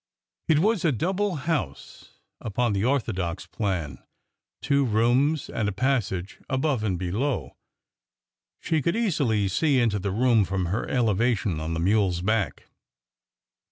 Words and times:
It 0.47 0.57
was 0.57 0.83
a 0.83 0.91
double 0.91 1.35
house 1.35 2.15
upon 2.39 2.73
the 2.73 2.83
orthodox 2.83 3.45
plan,— 3.45 3.99
two 4.63 4.83
rooms 4.83 5.47
and 5.47 5.69
a 5.69 5.71
passage 5.71 6.39
above 6.49 6.83
and 6.83 6.97
below. 6.97 7.55
She 8.59 8.81
could 8.81 8.95
easily 8.95 9.47
see 9.47 9.79
into 9.79 9.99
the 9.99 10.09
room 10.09 10.43
from 10.43 10.65
her 10.65 10.87
elevation 10.89 11.59
on 11.59 11.75
the 11.75 11.79
mule's 11.79 12.21
back. 12.21 12.63